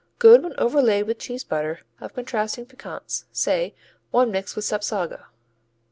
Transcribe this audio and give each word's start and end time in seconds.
Good 0.17 0.41
when 0.41 0.55
overlaid 0.57 1.05
with 1.05 1.19
cheese 1.19 1.43
butter 1.43 1.81
of 1.99 2.15
contrasting 2.15 2.65
piquance, 2.65 3.25
say 3.31 3.75
one 4.09 4.31
mixed 4.31 4.55
with 4.55 4.65
Sapsago. 4.65 5.25